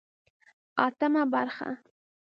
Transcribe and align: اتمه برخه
اتمه 0.85 1.25
برخه 1.25 1.77